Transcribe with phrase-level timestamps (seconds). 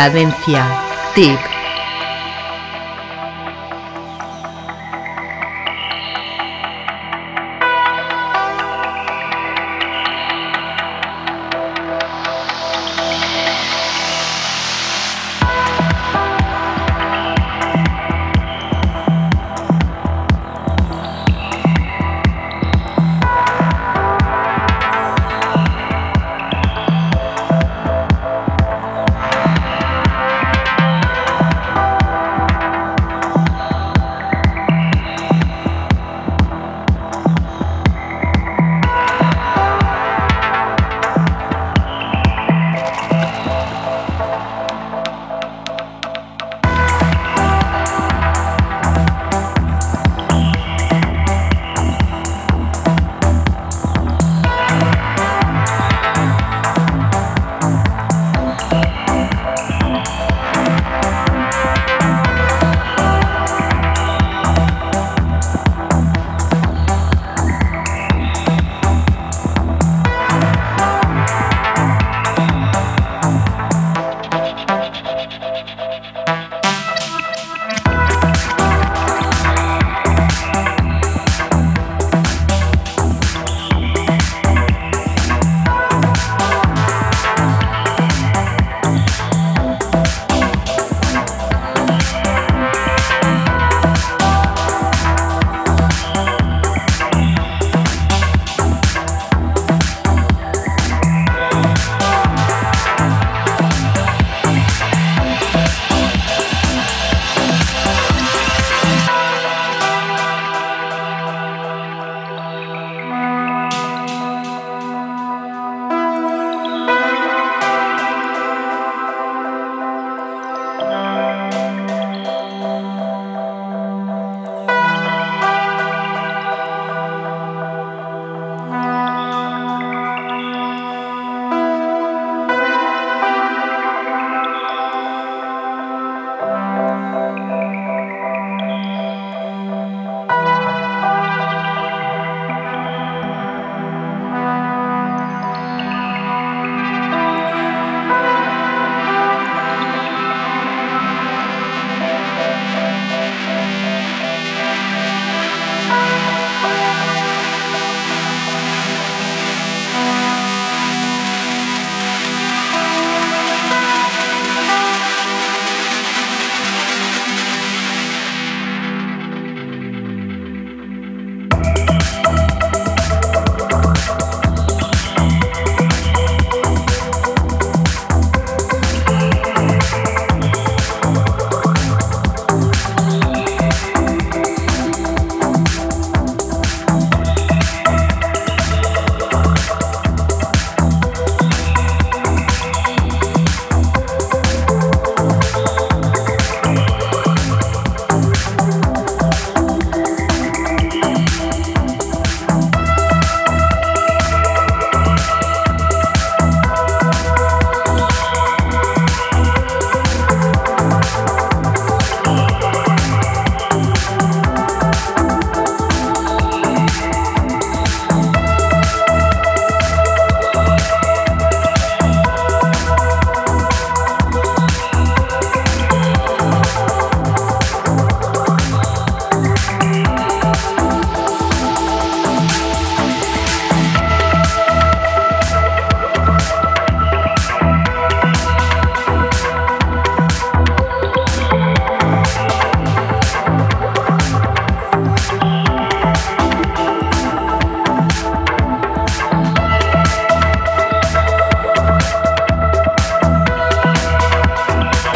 [0.00, 0.64] Cadencia
[1.14, 1.49] Deep.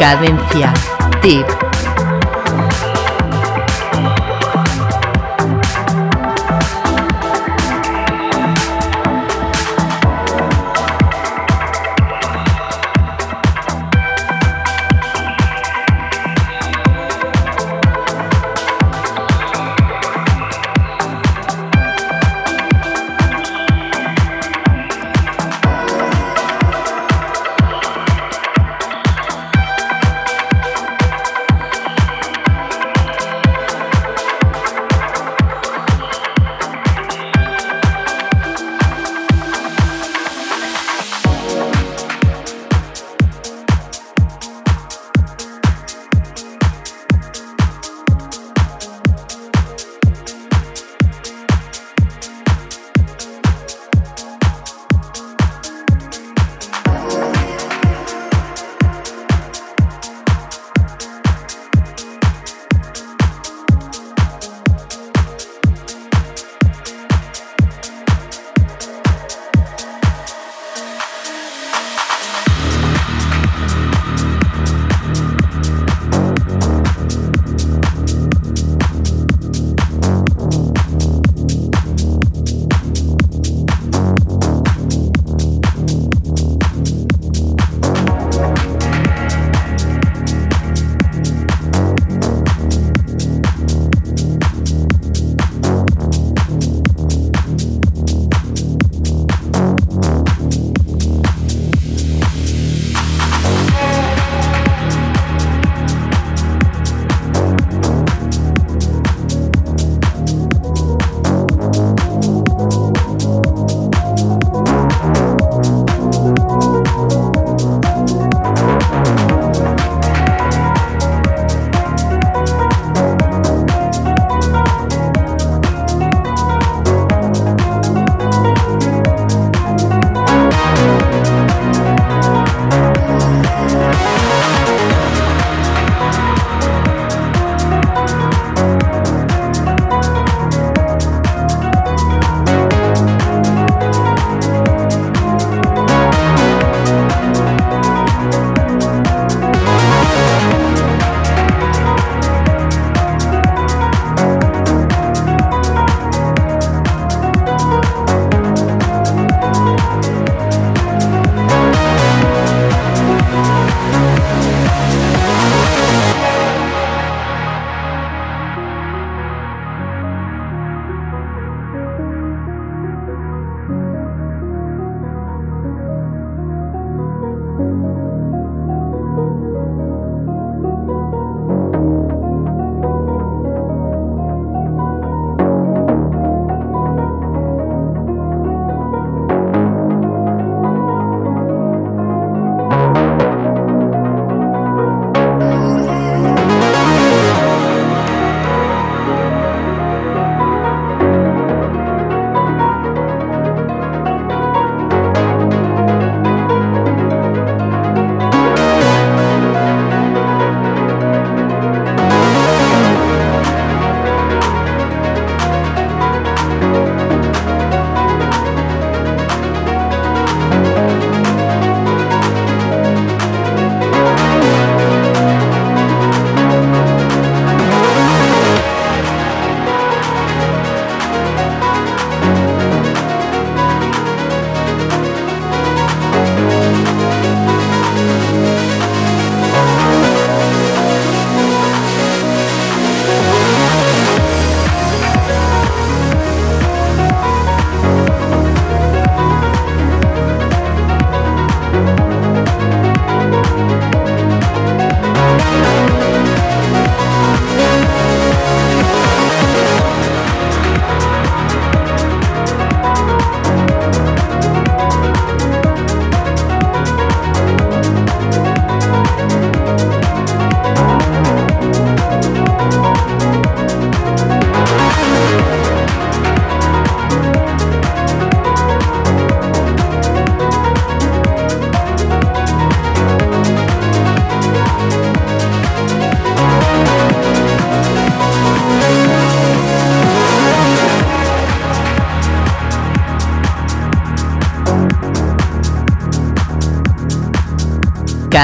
[0.05, 0.71] Cadencia.
[1.23, 1.54] Tip.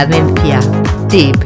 [0.02, 0.60] Cadencia.
[1.10, 1.41] Tip.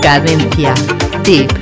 [0.00, 0.72] Cadencia.
[1.22, 1.59] Tip.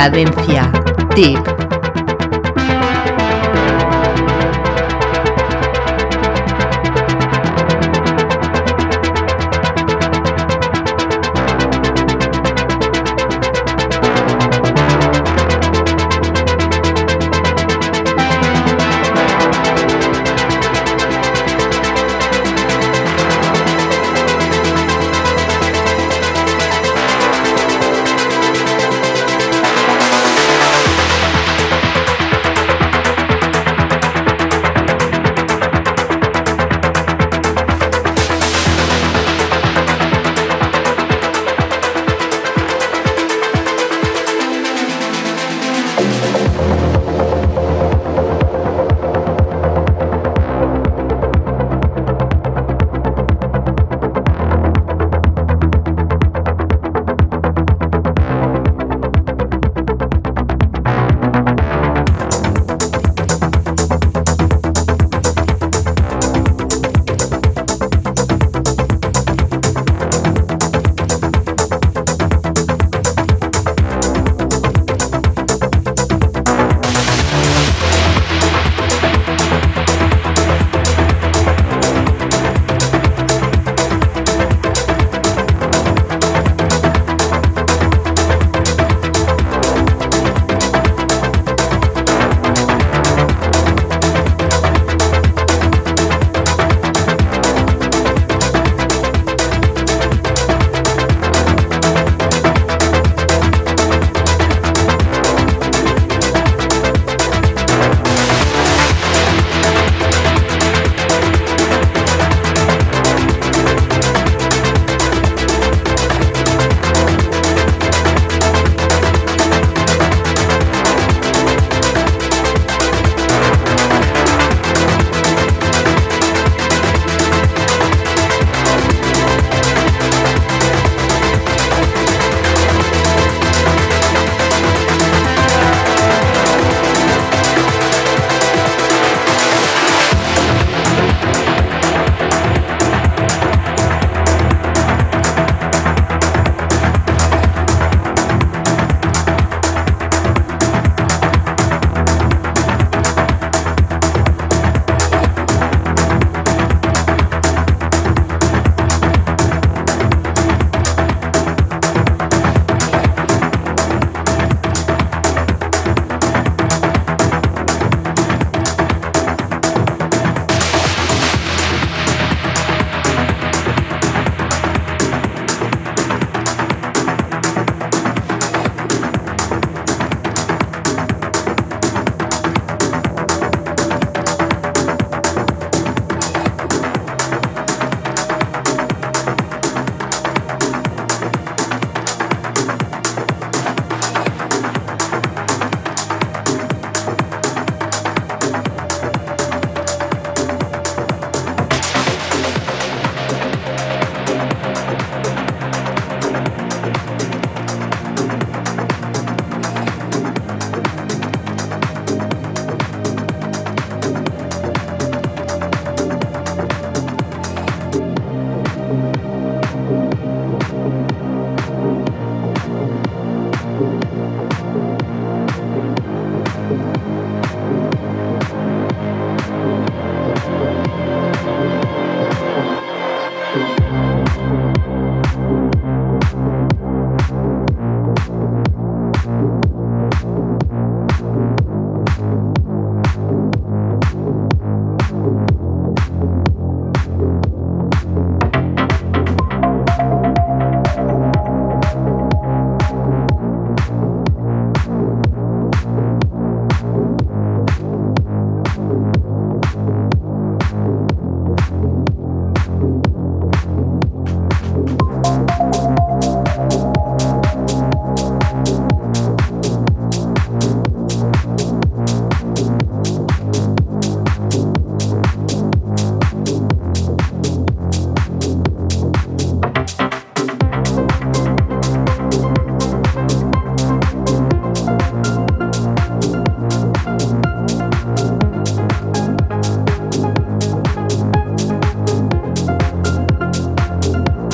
[0.00, 0.72] Cadencia.
[1.14, 1.59] Tip.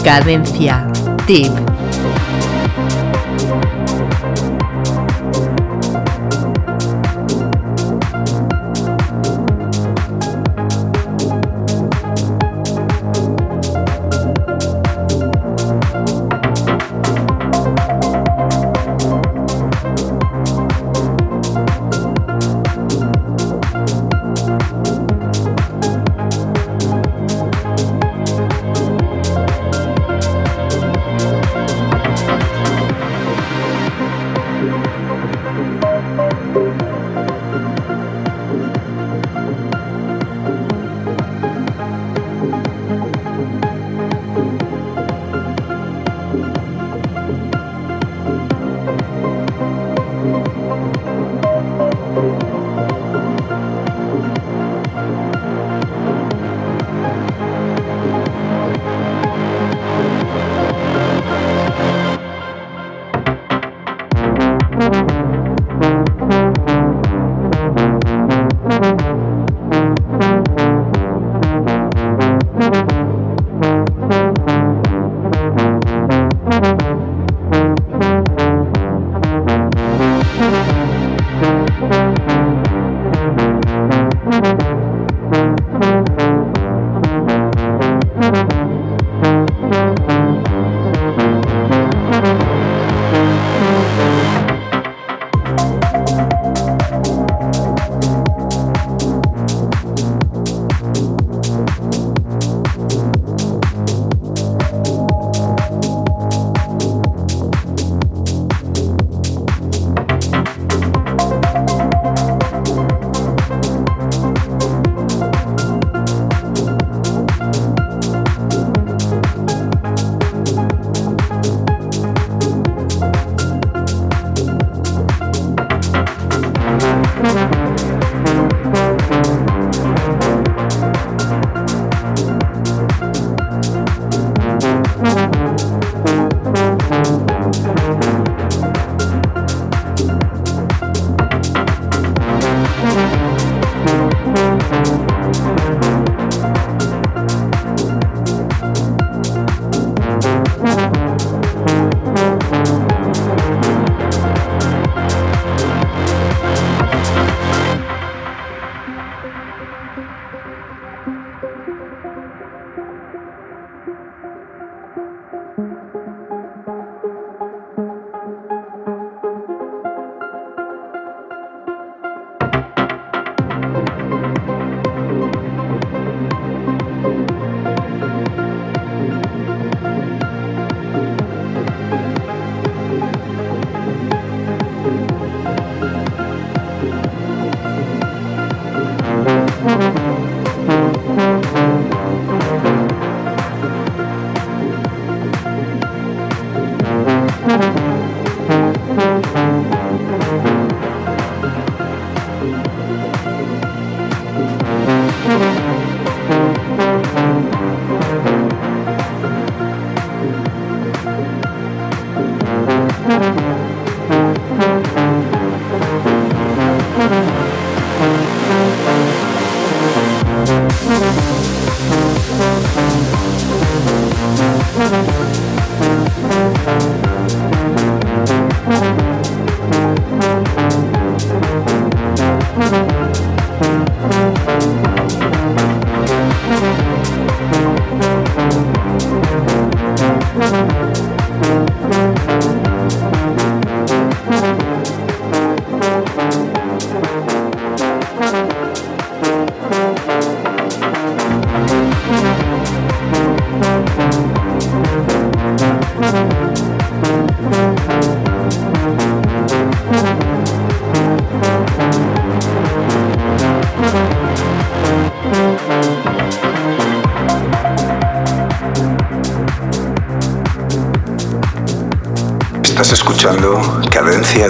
[0.06, 0.86] Cadencia.
[1.26, 1.75] Tip.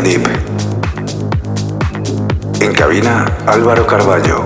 [0.03, 0.23] Deep.
[2.61, 4.46] En cabina Álvaro Carballo.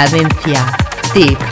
[0.00, 0.64] Cadencia.
[1.12, 1.49] Tip.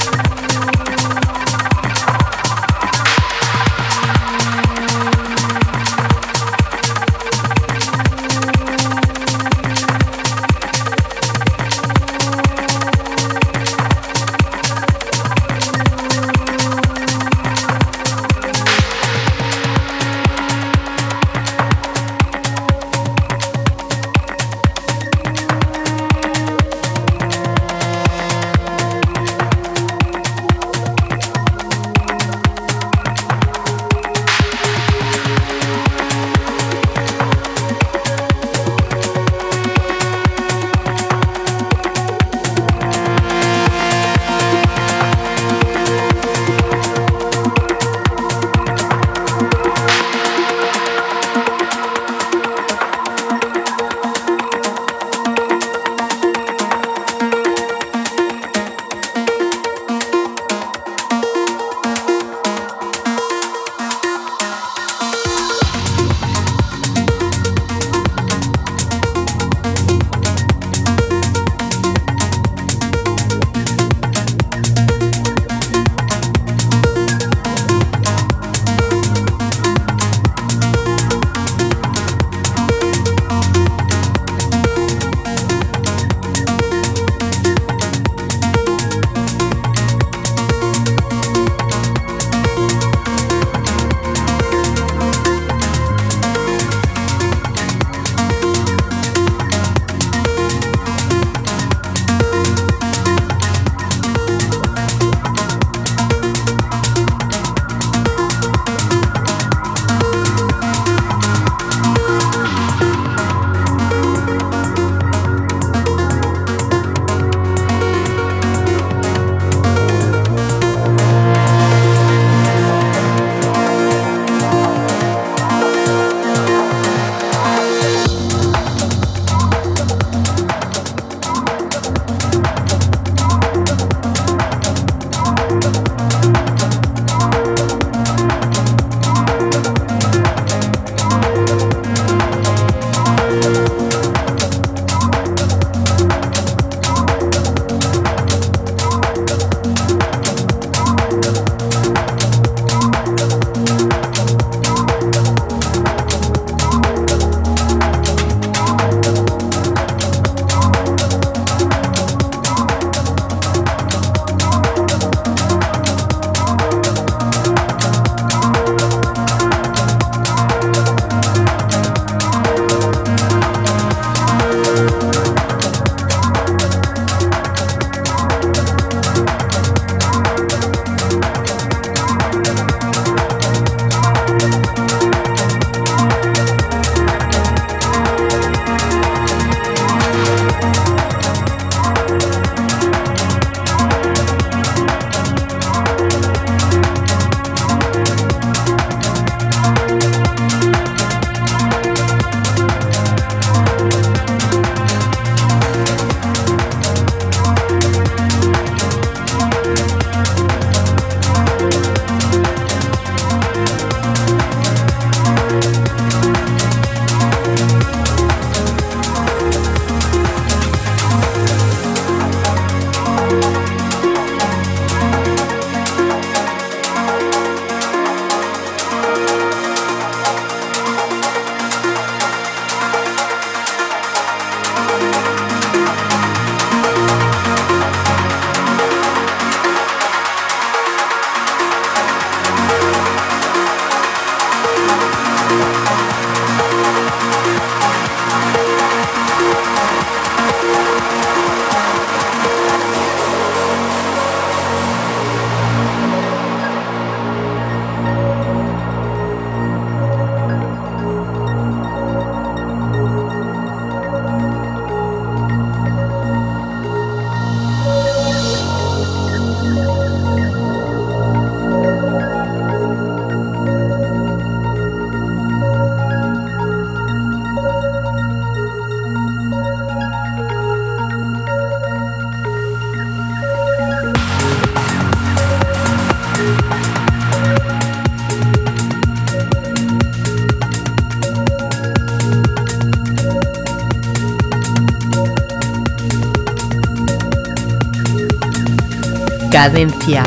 [299.58, 300.22] Cadencia.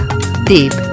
[0.45, 0.90] Tip.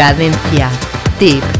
[0.00, 0.70] Cadencia.
[1.18, 1.59] Deep.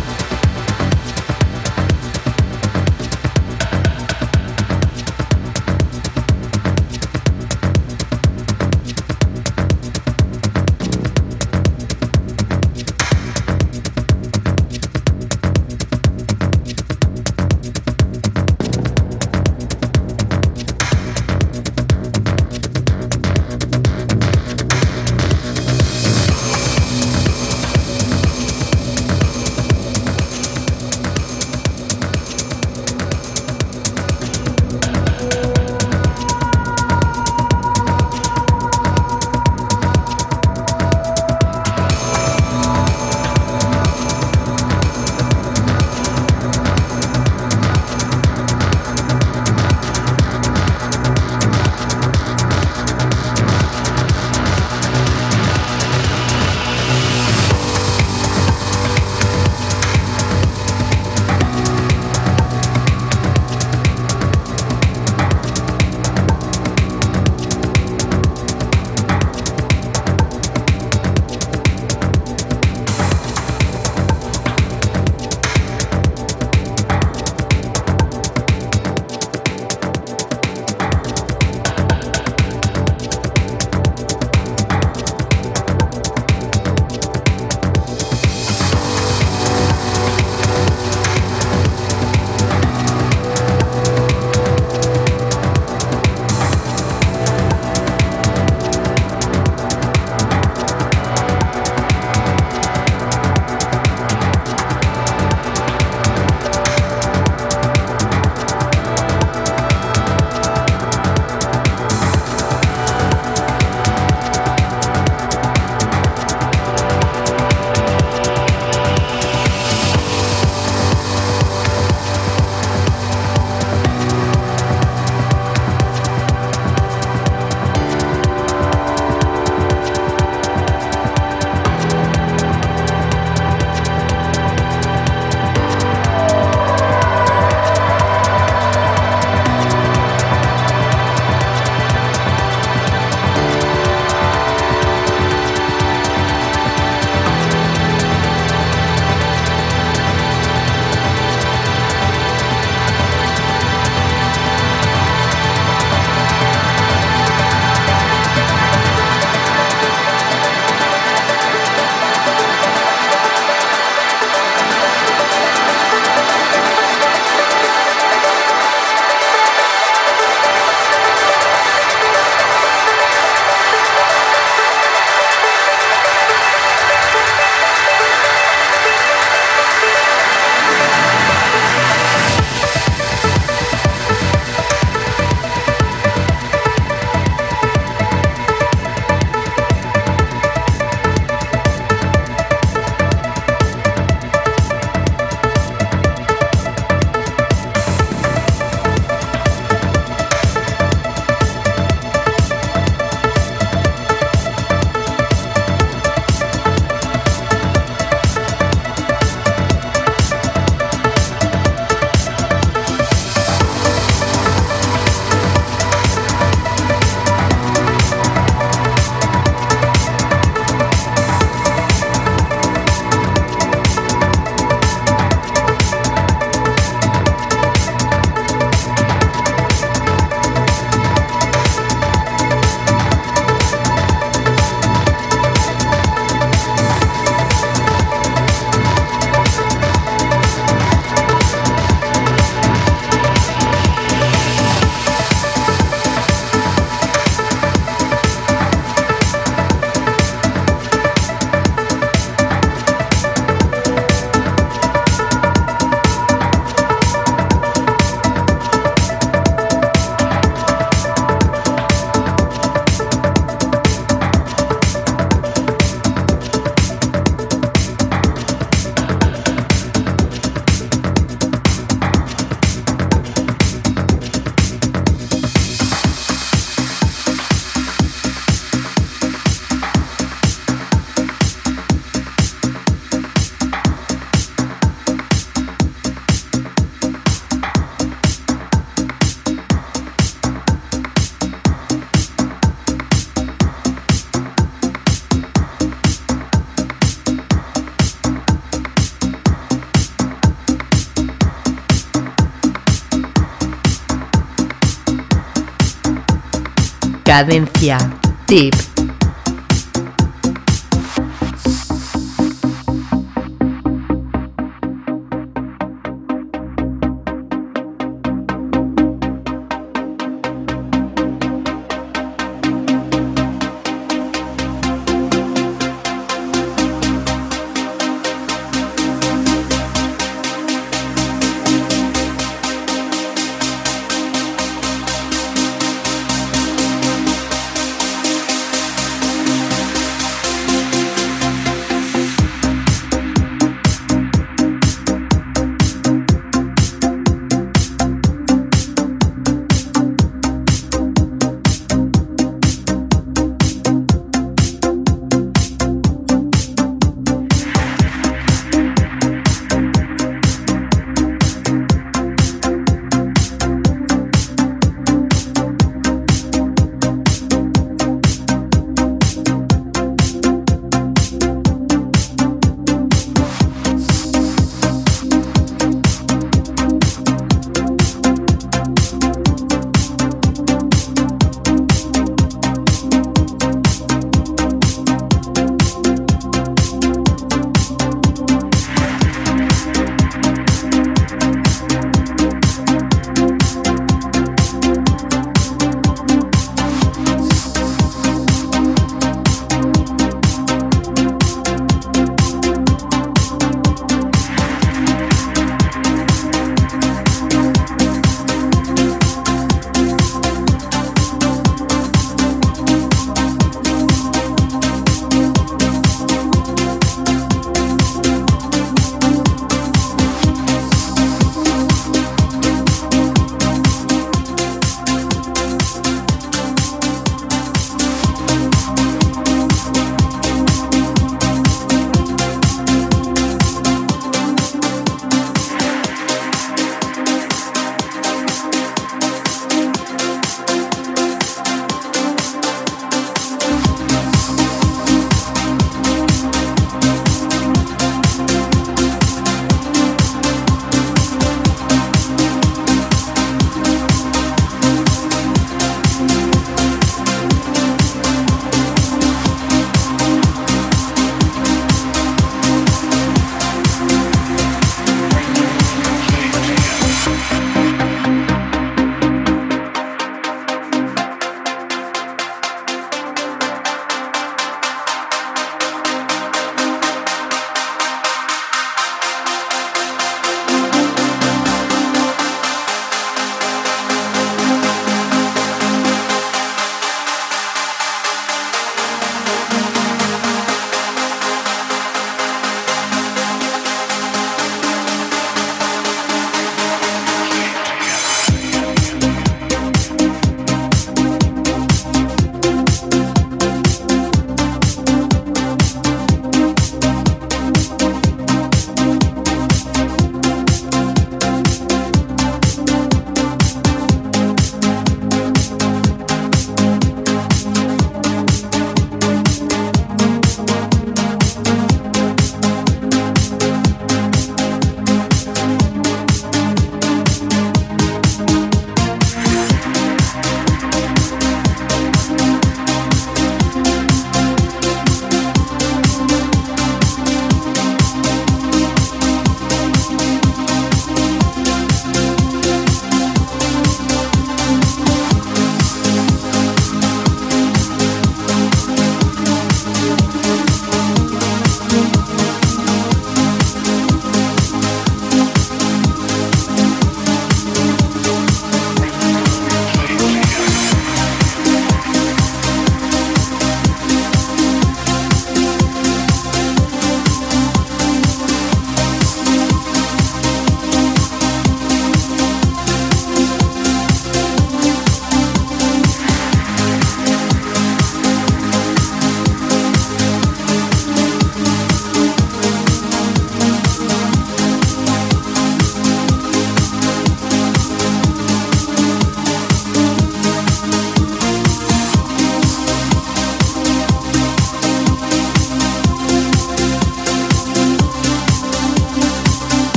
[307.30, 307.96] Cadencia.
[308.44, 308.89] Tip.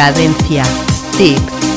[0.00, 0.62] Cadencia.
[1.18, 1.69] Tip.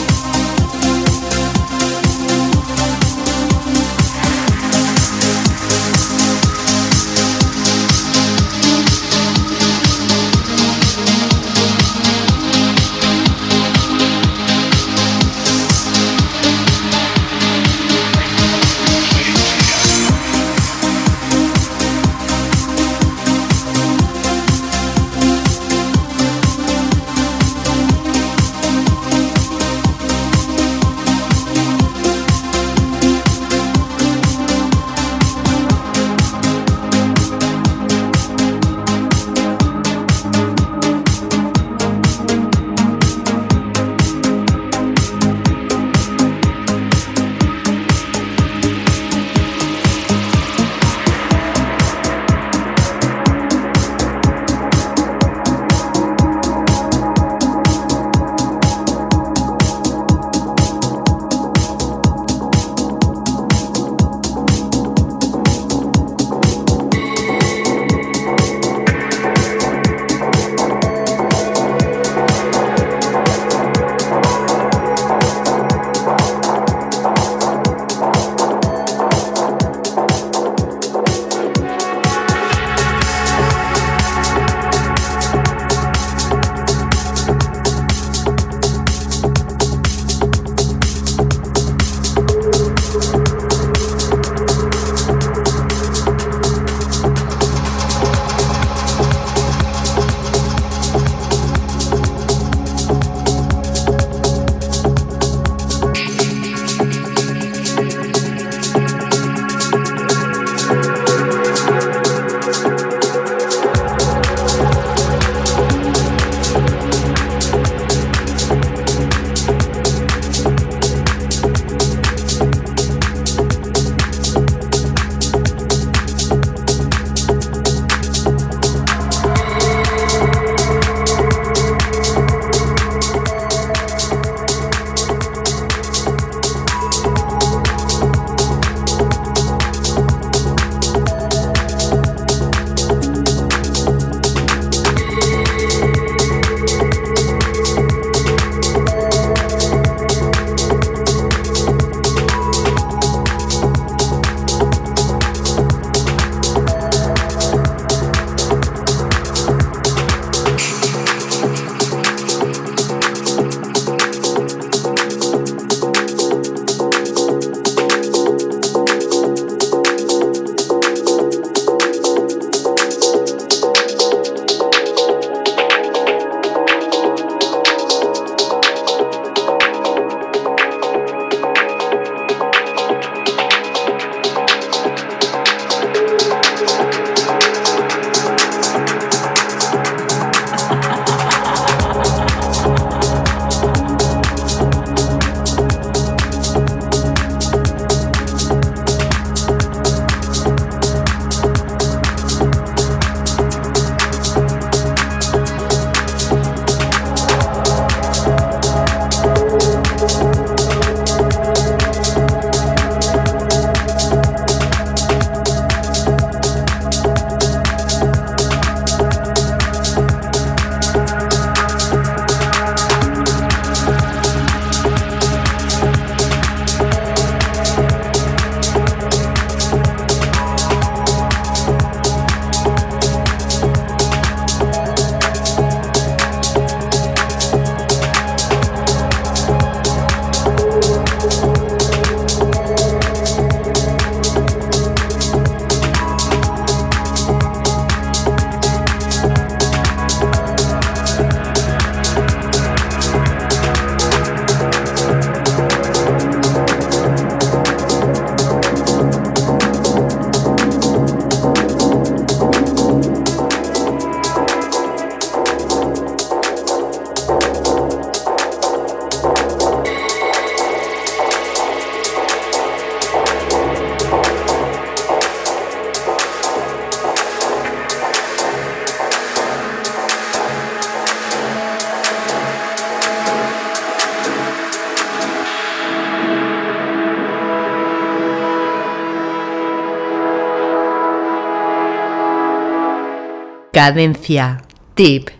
[293.83, 294.61] Cadencia.
[294.95, 295.32] Tip.